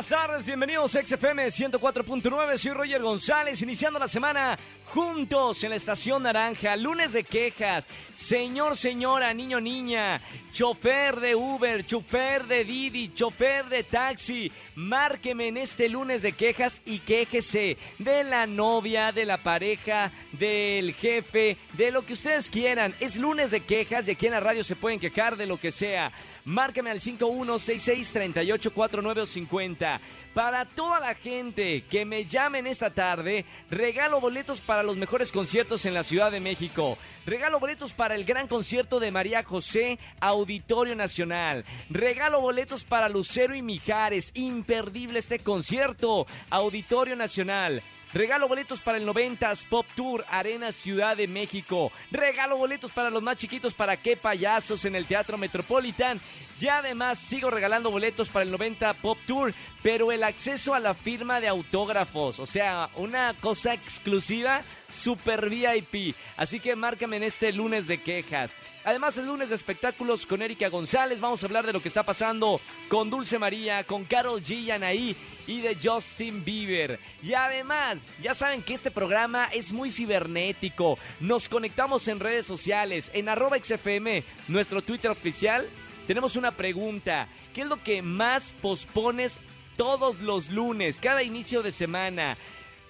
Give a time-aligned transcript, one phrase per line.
[0.00, 2.56] Buenas tardes, bienvenidos a XFM 104.9.
[2.56, 6.74] Soy Roger González, iniciando la semana juntos en la estación naranja.
[6.74, 7.86] Lunes de quejas.
[8.14, 10.18] Señor, señora, niño, niña,
[10.52, 14.50] chofer de Uber, chofer de Didi, chofer de taxi.
[14.74, 20.94] Márqueme en este lunes de quejas y quéjese de la novia, de la pareja, del
[20.94, 22.94] jefe, de lo que ustedes quieran.
[23.00, 25.70] Es lunes de quejas y aquí en la radio se pueden quejar de lo que
[25.70, 26.10] sea.
[26.44, 30.00] Márqueme al 5166-384950.
[30.34, 35.84] Para toda la gente que me llamen esta tarde, regalo boletos para los mejores conciertos
[35.86, 36.96] en la Ciudad de México.
[37.26, 41.64] Regalo boletos para el gran concierto de María José, Auditorio Nacional.
[41.90, 44.30] Regalo boletos para Lucero y Mijares.
[44.34, 47.82] Imperdible este concierto, Auditorio Nacional.
[48.12, 51.92] Regalo boletos para el 90s Pop Tour Arena Ciudad de México.
[52.10, 56.20] Regalo boletos para los más chiquitos para qué payasos en el Teatro Metropolitan.
[56.60, 60.94] Y además sigo regalando boletos para el 90 Pop Tour, pero el acceso a la
[60.94, 62.38] firma de autógrafos.
[62.40, 64.62] O sea, una cosa exclusiva,
[64.92, 66.14] super VIP.
[66.36, 68.52] Así que márcame en este lunes de quejas.
[68.82, 71.20] Además, el lunes de espectáculos con Erika González.
[71.20, 74.54] Vamos a hablar de lo que está pasando con Dulce María, con Carol G.
[74.54, 76.98] y Anaí y de Justin Bieber.
[77.22, 80.98] Y además, ya saben que este programa es muy cibernético.
[81.20, 85.68] Nos conectamos en redes sociales, en arroba XFM, nuestro Twitter oficial.
[86.06, 87.28] Tenemos una pregunta.
[87.54, 89.38] ¿Qué es lo que más pospones
[89.80, 92.36] todos los lunes, cada inicio de semana?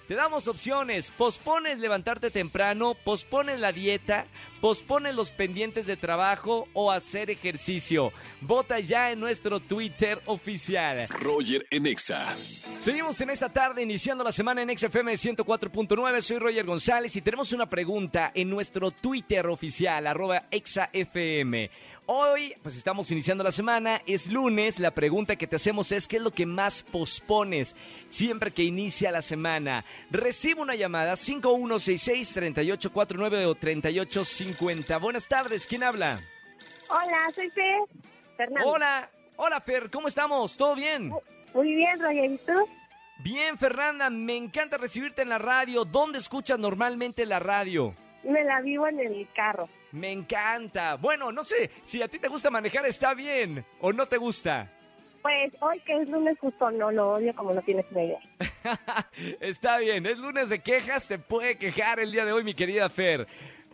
[0.09, 1.09] Te damos opciones.
[1.09, 4.25] Pospones levantarte temprano, pospones la dieta,
[4.59, 8.11] pospones los pendientes de trabajo o hacer ejercicio.
[8.41, 11.07] Vota ya en nuestro Twitter oficial.
[11.07, 12.35] Roger en Exa.
[12.81, 16.21] Seguimos en esta tarde iniciando la semana en XFM 104.9.
[16.21, 21.71] Soy Roger González y tenemos una pregunta en nuestro Twitter oficial, arroba ExaFM.
[22.13, 26.17] Hoy, pues estamos iniciando la semana, es lunes, la pregunta que te hacemos es ¿qué
[26.17, 27.73] es lo que más pospones
[28.09, 29.85] siempre que inicia la semana?
[30.09, 34.97] Recibo una llamada 5166-3849 o 3850.
[34.97, 36.19] Buenas tardes, ¿quién habla?
[36.89, 37.79] Hola, soy Fer.
[38.65, 40.57] Hola, hola Fer, ¿cómo estamos?
[40.57, 41.13] ¿Todo bien?
[41.53, 42.67] Muy bien, Roger, ¿y tú?
[43.19, 45.85] Bien, Fernanda, me encanta recibirte en la radio.
[45.85, 47.95] ¿Dónde escuchas normalmente la radio?
[48.25, 49.69] Me la vivo en el carro.
[49.91, 50.95] Me encanta.
[50.95, 54.71] Bueno, no sé, si a ti te gusta manejar está bien o no te gusta.
[55.21, 58.19] Pues hoy que es lunes justo no lo odio como no tienes idea.
[59.39, 62.89] está bien, es lunes de quejas, te puede quejar el día de hoy mi querida
[62.89, 63.27] Fer.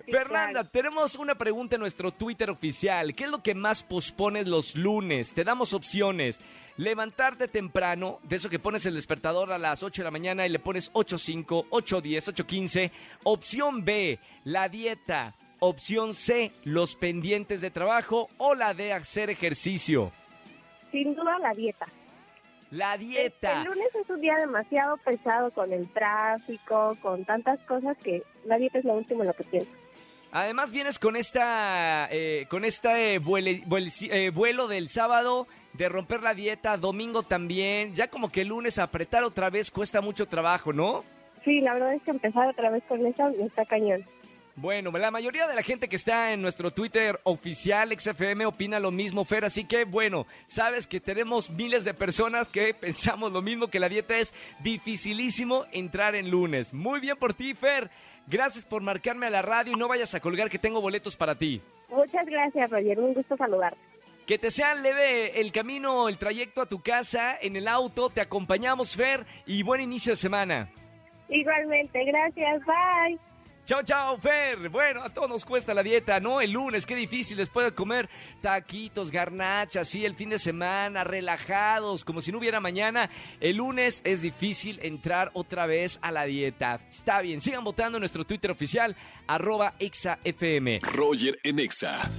[0.05, 0.69] Fernanda, claro.
[0.69, 3.13] tenemos una pregunta en nuestro Twitter oficial.
[3.13, 5.33] ¿Qué es lo que más pospones los lunes?
[5.33, 6.39] Te damos opciones.
[6.77, 10.49] Levantarte temprano, de eso que pones el despertador a las 8 de la mañana y
[10.49, 12.91] le pones 8.5, 8.10, 8.15.
[13.23, 15.35] Opción B, la dieta.
[15.59, 20.11] Opción C, los pendientes de trabajo o la de hacer ejercicio.
[20.91, 21.87] Sin duda la dieta.
[22.69, 23.61] La dieta.
[23.61, 28.57] El lunes es un día demasiado pesado con el tráfico, con tantas cosas que la
[28.57, 29.71] dieta es lo último en lo que pienso.
[30.31, 36.21] Además vienes con esta, eh, con este vuele- vuel- eh, vuelo del sábado de romper
[36.21, 37.95] la dieta, domingo también.
[37.95, 41.03] Ya como que el lunes apretar otra vez cuesta mucho trabajo, ¿no?
[41.45, 44.03] Sí, la verdad es que empezar otra vez con eso está cañón.
[44.59, 48.89] Bueno, la mayoría de la gente que está en nuestro Twitter oficial XFM opina lo
[48.89, 53.67] mismo, Fer, así que bueno, sabes que tenemos miles de personas que pensamos lo mismo,
[53.67, 56.73] que la dieta es dificilísimo entrar en lunes.
[56.73, 57.91] Muy bien por ti, Fer.
[58.25, 61.35] Gracias por marcarme a la radio y no vayas a colgar que tengo boletos para
[61.35, 61.61] ti.
[61.89, 62.99] Muchas gracias, Roger.
[62.99, 63.77] Un gusto saludarte.
[64.25, 68.21] Que te sea leve el camino, el trayecto a tu casa, en el auto, te
[68.21, 70.67] acompañamos, Fer, y buen inicio de semana.
[71.29, 72.65] Igualmente, gracias.
[72.65, 73.19] Bye.
[73.67, 74.69] Chao, chao, Fer.
[74.69, 76.39] Bueno, a todos nos cuesta la dieta, ¿no?
[76.39, 78.07] El lunes, qué difícil después de comer
[78.39, 83.09] taquitos, garnachas, sí, el fin de semana, relajados, como si no hubiera mañana.
[83.41, 86.79] El lunes es difícil entrar otra vez a la dieta.
[86.89, 88.95] Está bien, sigan votando en nuestro Twitter oficial,
[89.27, 90.79] arroba exafm.
[90.83, 92.09] Roger en Exa.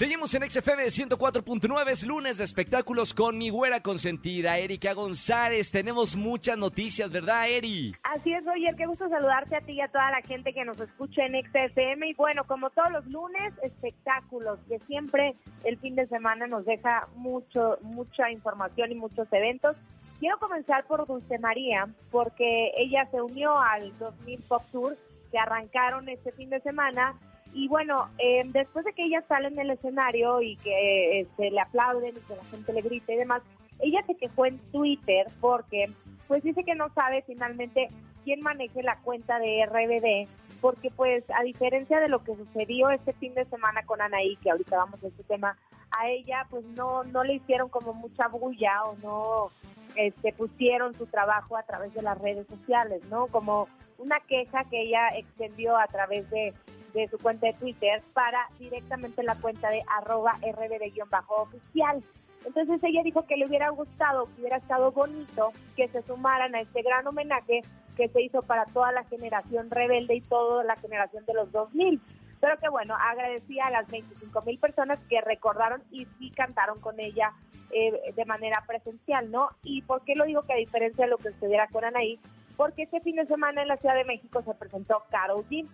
[0.00, 5.70] Seguimos en XFM 104.9, es lunes de espectáculos con mi güera consentida, Erika González.
[5.70, 7.94] Tenemos muchas noticias, ¿verdad, Eri?
[8.02, 10.80] Así es, Roger, qué gusto saludarte a ti y a toda la gente que nos
[10.80, 12.08] escucha en XFM.
[12.08, 17.06] Y bueno, como todos los lunes, espectáculos, que siempre el fin de semana nos deja
[17.16, 19.76] mucho, mucha información y muchos eventos.
[20.18, 24.96] Quiero comenzar por Dulce María, porque ella se unió al 2000 Pop Tour
[25.30, 27.14] que arrancaron este fin de semana.
[27.52, 31.50] Y bueno, eh, después de que ella sale en el escenario y que eh, se
[31.50, 33.42] le aplauden y que la gente le grita y demás,
[33.80, 35.90] ella se quejó en Twitter porque
[36.28, 37.88] pues dice que no sabe finalmente
[38.24, 40.28] quién maneje la cuenta de RBD
[40.60, 44.50] porque pues a diferencia de lo que sucedió este fin de semana con Anaí, que
[44.50, 45.56] ahorita vamos a este tema,
[45.90, 49.50] a ella pues no, no le hicieron como mucha bulla o no
[49.96, 53.26] este, pusieron su trabajo a través de las redes sociales, ¿no?
[53.26, 53.68] Como
[53.98, 56.54] una queja que ella extendió a través de,
[56.92, 62.02] de su cuenta de Twitter para directamente la cuenta de arroba rbd-oficial.
[62.44, 66.60] Entonces ella dijo que le hubiera gustado, que hubiera estado bonito que se sumaran a
[66.60, 67.60] este gran homenaje
[67.96, 72.00] que se hizo para toda la generación rebelde y toda la generación de los 2000.
[72.40, 76.98] Pero que bueno, agradecía a las 25 mil personas que recordaron y sí cantaron con
[76.98, 77.32] ella
[77.70, 79.50] eh, de manera presencial, ¿no?
[79.62, 82.18] ¿Y por qué lo digo que a diferencia de lo que sucediera con Anaí?
[82.56, 85.68] Porque este fin de semana en la Ciudad de México se presentó Carol G.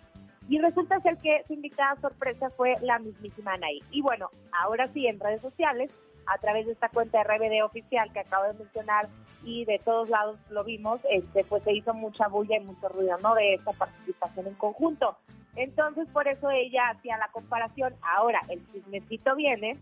[0.49, 3.81] Y resulta ser que su invitada sorpresa fue la mismísima Anaí.
[3.91, 5.91] Y bueno, ahora sí, en redes sociales,
[6.27, 9.09] a través de esta cuenta de RBD oficial que acabo de mencionar
[9.45, 13.17] y de todos lados lo vimos, este, pues se hizo mucha bulla y mucho ruido,
[13.23, 13.35] ¿no?
[13.35, 15.17] De esta participación en conjunto.
[15.57, 17.95] Entonces, por eso ella hacía la comparación.
[18.03, 19.79] Ahora, el chismecito viene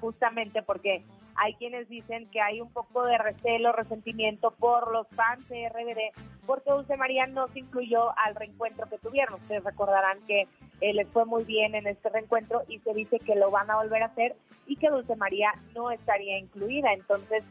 [0.00, 1.04] justamente porque
[1.38, 6.46] hay quienes dicen que hay un poco de recelo, resentimiento por los fans de RBD,
[6.46, 9.34] porque Dulce María no se incluyó al reencuentro que tuvieron.
[9.40, 10.48] Ustedes recordarán que
[10.80, 13.76] eh, les fue muy bien en este reencuentro y se dice que lo van a
[13.76, 14.36] volver a hacer
[14.66, 16.92] y que Dulce María no estaría incluida.
[16.92, 17.44] Entonces,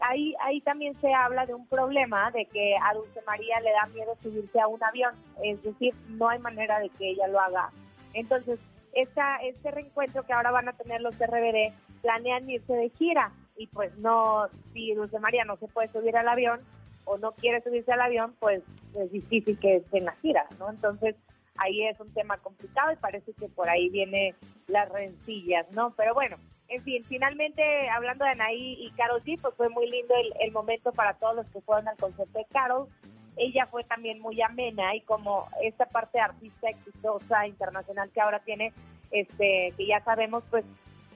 [0.00, 3.86] ahí, ahí también se habla de un problema de que a Dulce María le da
[3.94, 7.70] miedo subirse a un avión, es decir, no hay manera de que ella lo haga.
[8.14, 8.58] Entonces,
[8.92, 11.72] esta, este reencuentro que ahora van a tener los RBD
[12.06, 16.28] planean irse de gira y pues no, si Dulce María no se puede subir al
[16.28, 16.60] avión
[17.04, 18.62] o no quiere subirse al avión, pues
[18.94, 20.70] es difícil que esté en la gira, ¿no?
[20.70, 21.16] Entonces
[21.56, 24.36] ahí es un tema complicado y parece que por ahí viene
[24.68, 25.94] las rencillas, ¿no?
[25.96, 26.36] Pero bueno,
[26.68, 30.92] en fin, finalmente hablando de Anaí y Carol G, pues fue muy lindo el, momento
[30.92, 32.88] para todos los que fueron al concierto de Carol
[33.36, 38.38] ella fue también muy amena y como esta parte de artista exitosa internacional que ahora
[38.38, 38.72] tiene,
[39.10, 40.64] este, que ya sabemos, pues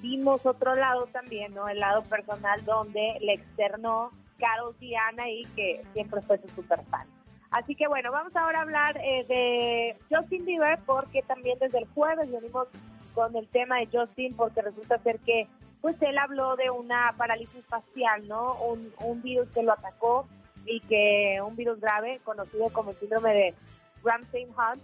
[0.01, 1.69] vimos otro lado también, ¿no?
[1.69, 7.07] El lado personal donde le externó Carol Diana y que siempre fue su super fan.
[7.51, 11.89] Así que bueno, vamos ahora a hablar eh, de Justin Bieber porque también desde el
[11.89, 12.69] jueves venimos
[13.15, 15.49] con el tema de Justin porque resulta ser que
[15.81, 18.55] pues él habló de una parálisis facial, ¿no?
[18.63, 20.29] Un, un virus que lo atacó
[20.67, 23.55] y que un virus grave conocido como el síndrome de
[24.05, 24.83] Ramsay-Hunt,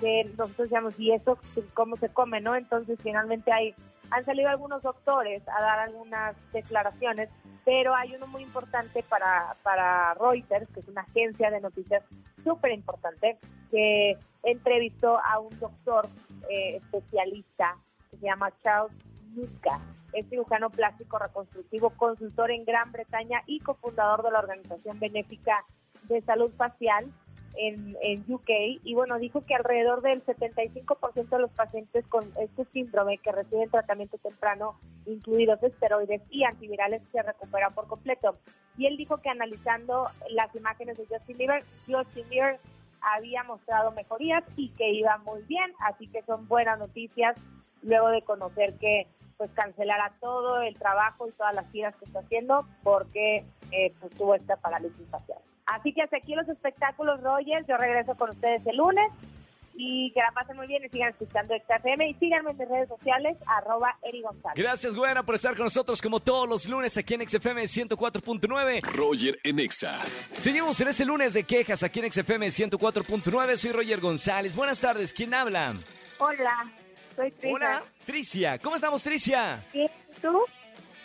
[0.00, 1.38] que nosotros llamamos, ¿y eso
[1.74, 2.56] cómo se come, no?
[2.56, 3.74] Entonces finalmente hay,
[4.10, 7.28] han salido algunos doctores a dar algunas declaraciones,
[7.64, 12.02] pero hay uno muy importante para, para Reuters, que es una agencia de noticias
[12.42, 13.38] súper importante,
[13.70, 16.08] que entrevistó a un doctor
[16.48, 17.76] eh, especialista
[18.10, 18.92] que se llama Charles
[19.34, 19.80] Nutka
[20.12, 25.64] es cirujano plástico reconstructivo, consultor en Gran Bretaña y cofundador de la organización benéfica
[26.04, 27.06] de salud facial
[27.56, 28.50] en, UK.
[28.84, 33.70] Y bueno, dijo que alrededor del 75% de los pacientes con este síndrome que reciben
[33.70, 34.76] tratamiento temprano,
[35.06, 38.36] incluidos esteroides y antivirales, se recuperan por completo.
[38.76, 42.60] Y él dijo que analizando las imágenes de Justin Bieber, Justin Bieber
[43.00, 47.36] había mostrado mejorías y que iba muy bien, así que son buenas noticias
[47.82, 49.06] luego de conocer que
[49.38, 53.42] pues cancelará todo el trabajo y todas las giras que está haciendo porque
[53.72, 55.38] eh, pues, tuvo esta parálisis facial.
[55.70, 57.66] Así que hasta aquí los espectáculos, Rogers.
[57.66, 59.10] Yo regreso con ustedes el lunes
[59.74, 62.88] y que la pasen muy bien y sigan escuchando XFM y síganme en mis redes
[62.88, 64.56] sociales, arroba Eri González.
[64.56, 68.82] Gracias, Güera, por estar con nosotros como todos los lunes aquí en XFM 104.9.
[68.82, 70.00] Roger en Exa.
[70.32, 73.56] Seguimos en este lunes de quejas aquí en XFM 104.9.
[73.56, 74.54] Soy Roger González.
[74.56, 75.74] Buenas tardes, ¿quién habla?
[76.18, 76.70] Hola,
[77.16, 77.54] soy Tricia.
[77.54, 78.58] Hola, Tricia.
[78.58, 79.64] ¿Cómo estamos, Tricia?
[79.72, 79.90] ¿Bien?
[80.20, 80.44] ¿Tú?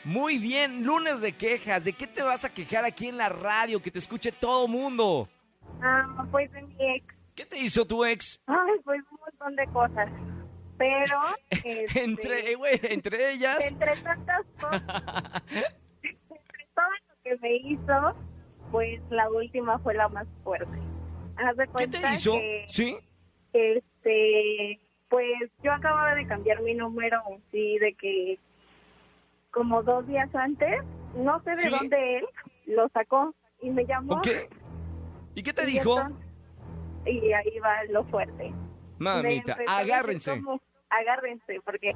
[0.05, 1.83] Muy bien, lunes de quejas.
[1.83, 3.81] ¿De qué te vas a quejar aquí en la radio?
[3.81, 5.27] Que te escuche todo mundo.
[5.81, 7.05] Ah, pues de mi ex.
[7.35, 8.39] ¿Qué te hizo tu ex?
[8.45, 10.09] Ay, pues un montón de cosas.
[10.77, 11.19] Pero...
[11.49, 13.65] este, entre, eh, güey, entre ellas.
[13.65, 14.83] Entre tantas cosas,
[16.03, 18.15] entre todo lo que me hizo,
[18.71, 20.77] pues la última fue la más fuerte.
[21.37, 22.33] Haz de ¿Qué cuenta te hizo?
[22.33, 22.97] que, ¿Sí?
[23.53, 27.21] este, pues yo acababa de cambiar mi número,
[27.51, 28.37] sí, de que
[29.55, 30.83] como dos días antes,
[31.15, 31.69] no sé de Sí.
[31.69, 32.25] dónde él
[32.67, 34.15] lo sacó y me llamó.
[34.15, 34.27] ¿Ok?
[35.33, 35.97] ¿Y qué te y dijo?
[35.99, 36.25] entonces-
[37.05, 38.53] Y ahí va lo fuerte.
[38.99, 40.31] Mamita, agárrense.
[40.43, 40.59] como,
[40.89, 41.93] agárrense, porque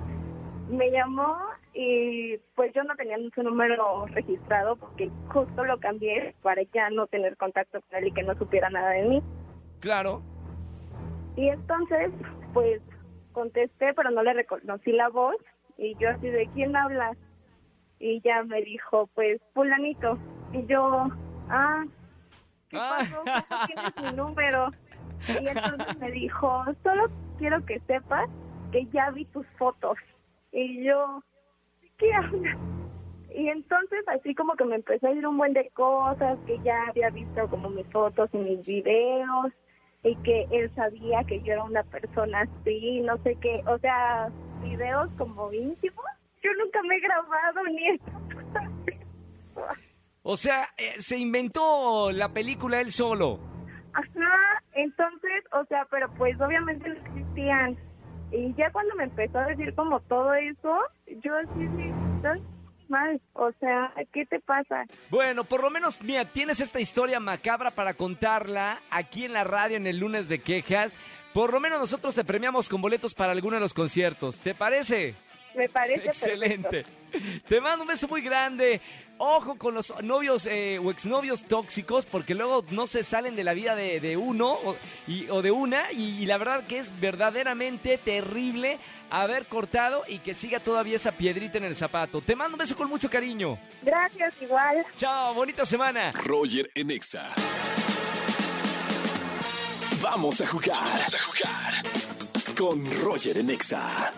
[0.69, 1.35] me llamó
[1.73, 7.07] y pues yo no tenía su número registrado porque justo lo cambié para ya no
[7.07, 9.23] tener contacto con él y que no supiera nada de mí.
[9.81, 10.21] Claro.
[11.35, 12.11] Y entonces,
[12.53, 12.81] pues
[13.33, 15.35] contesté, pero no le reconocí la voz
[15.77, 17.15] y yo así de quién habla
[17.99, 20.17] y ya me dijo, pues fulanito
[20.53, 21.07] y yo,
[21.49, 21.83] ah,
[22.69, 22.97] ¿qué Ah.
[22.99, 23.23] pasó?
[23.23, 24.71] ¿Cómo tienes mi número?
[25.27, 28.29] Y entonces me dijo, solo quiero que sepas
[28.71, 29.97] que ya vi tus fotos.
[30.51, 31.21] Y yo,
[31.97, 32.57] ¿qué hablas?
[33.35, 36.83] Y entonces así como que me empezó a ir un buen de cosas, que ya
[36.87, 39.51] había visto como mis fotos y mis videos,
[40.03, 44.29] y que él sabía que yo era una persona así, no sé qué, o sea,
[44.63, 46.05] videos como íntimos.
[46.41, 47.99] Yo nunca me he grabado ni.
[50.23, 53.39] O sea, eh, se inventó la película él solo.
[53.93, 57.77] Ajá, entonces, o sea, pero pues obviamente no existían.
[58.31, 60.77] Y ya cuando me empezó a decir como todo eso,
[61.23, 62.43] yo así, sí, estoy
[62.89, 63.19] mal.
[63.33, 64.85] O sea, ¿qué te pasa?
[65.09, 69.77] Bueno, por lo menos, mira, tienes esta historia macabra para contarla aquí en la radio
[69.77, 70.97] en el lunes de quejas.
[71.33, 74.41] Por lo menos nosotros te premiamos con boletos para alguno de los conciertos.
[74.41, 75.15] ¿Te parece?
[75.59, 76.85] Me parece Excelente.
[77.11, 77.47] perfecto.
[77.47, 78.79] Te mando un beso muy grande.
[79.17, 83.53] Ojo con los novios eh, o exnovios tóxicos, porque luego no se salen de la
[83.53, 85.91] vida de, de uno o, y- o de una.
[85.91, 88.77] Y, y la verdad que es verdaderamente terrible
[89.09, 92.21] haber cortado y que siga todavía esa piedrita en el zapato.
[92.21, 93.57] Te mando un beso con mucho cariño.
[93.81, 94.85] Gracias, igual.
[94.95, 96.11] Chao, bonita semana.
[96.13, 97.33] Roger en Exa.
[100.01, 100.79] Vamos a jugar.
[100.79, 101.73] Vamos a jugar.
[102.57, 104.13] Con Roger en Exa.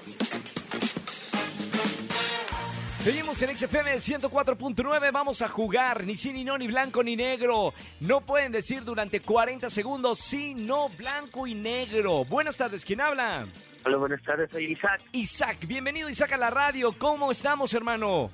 [3.01, 7.74] Seguimos en XFM 104.9, vamos a jugar, ni sí, ni no, ni blanco, ni negro.
[8.00, 12.25] No pueden decir durante 40 segundos sí, no, blanco y negro.
[12.25, 13.48] Buenas tardes, ¿quién habla?
[13.86, 15.01] Hola, buenas tardes, soy Isaac.
[15.13, 16.93] Isaac, bienvenido Isaac a la radio.
[16.96, 18.29] ¿Cómo estamos, hermano?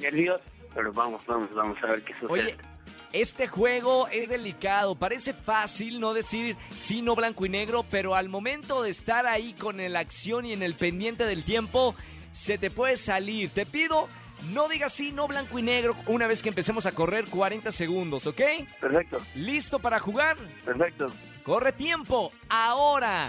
[0.00, 0.42] Nervioso,
[0.74, 2.30] pero vamos, vamos, vamos a ver qué sucede.
[2.30, 2.56] Oye,
[3.12, 4.94] este juego es delicado.
[4.94, 9.52] Parece fácil no decir sí, no, blanco y negro, pero al momento de estar ahí
[9.52, 11.94] con la acción y en el pendiente del tiempo,
[12.32, 13.50] se te puede salir.
[13.50, 14.08] Te pido,
[14.50, 18.26] no digas sí, no, blanco y negro una vez que empecemos a correr 40 segundos,
[18.26, 18.40] ¿ok?
[18.80, 20.36] Perfecto, ¿Listo para jugar?
[20.64, 21.08] perfecto.
[21.44, 23.28] Corre tiempo, ahora.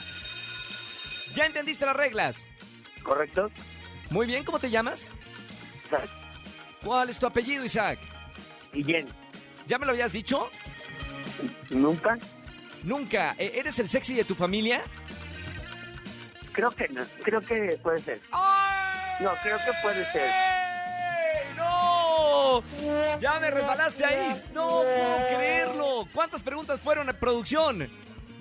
[1.36, 2.46] ¿Ya entendiste las reglas?
[3.04, 3.50] ¿Correcto?
[4.12, 5.10] Muy bien, ¿cómo te llamas?
[5.86, 6.10] Isaac.
[6.84, 8.00] ¿Cuál es tu apellido, Isaac?
[8.74, 9.08] Guillén.
[9.68, 10.50] ¿Ya me lo habías dicho?
[11.70, 12.18] ¿Nunca?
[12.84, 13.36] Nunca.
[13.38, 14.82] ¿E- ¿Eres el sexy de tu familia?
[16.52, 18.20] Creo que no, creo que puede ser.
[19.20, 20.30] No, creo que puede ser.
[20.30, 21.58] ¡Ey!
[21.58, 22.64] ¡No!
[23.20, 24.44] Ya me resbalaste ahí.
[24.54, 26.08] No puedo creerlo.
[26.14, 27.90] ¿Cuántas preguntas fueron en producción?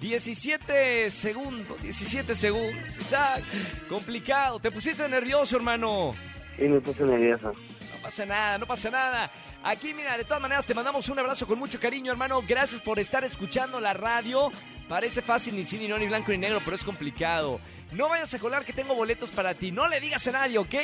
[0.00, 2.98] 17 segundos, 17 segundos.
[2.98, 3.42] Isaac,
[3.88, 4.60] complicado.
[4.60, 6.14] Te pusiste nervioso, hermano.
[6.56, 7.52] Y me puse nervioso.
[7.52, 9.30] No pasa nada, no pasa nada.
[9.62, 12.42] Aquí, mira, de todas maneras te mandamos un abrazo con mucho cariño, hermano.
[12.46, 14.50] Gracias por estar escuchando la radio.
[14.88, 17.60] Parece fácil, ni sí, ni no, ni blanco, ni negro, pero es complicado.
[17.92, 19.70] No vayas a colar que tengo boletos para ti.
[19.70, 20.74] No le digas a nadie, ¿ok?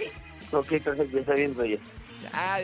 [0.52, 1.78] Ok, perfecto, está bien, Roger.
[2.32, 2.58] Ah,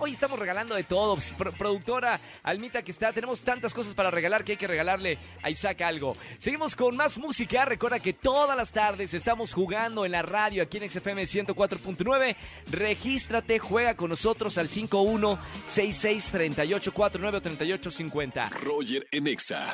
[0.00, 1.16] hoy estamos regalando de todo.
[1.38, 5.50] Pro- productora Almita que está, tenemos tantas cosas para regalar que hay que regalarle a
[5.50, 6.14] Isaac algo.
[6.36, 7.64] Seguimos con más música.
[7.64, 12.34] Recuerda que todas las tardes estamos jugando en la radio aquí en XFM 104.9.
[12.72, 18.48] Regístrate, juega con nosotros al 51663849 o 3850.
[18.62, 19.70] Roger en Exa.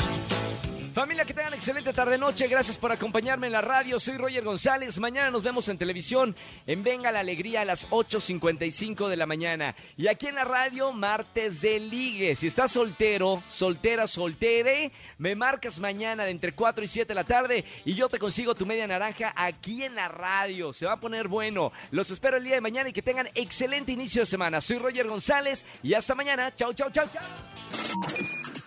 [0.94, 2.48] Familia, que tengan excelente tarde-noche.
[2.48, 4.00] Gracias por acompañarme en la radio.
[4.00, 4.98] Soy Roger González.
[4.98, 6.34] Mañana nos vemos en televisión
[6.66, 9.76] en Venga la Alegría a las 8.55 de la mañana.
[9.96, 12.34] Y aquí en la radio, martes de ligue.
[12.34, 17.24] Si estás soltero, soltera, soltere, me marcas mañana de entre 4 y 7 de la
[17.24, 20.72] tarde y yo te consigo tu media naranja aquí en la radio.
[20.72, 21.70] Se va a poner bueno.
[21.92, 24.60] Los espero el día de mañana y que tengan excelente inicio de semana.
[24.60, 26.52] Soy Roger González y hasta mañana.
[26.56, 28.49] Chau, chau, chau, chau.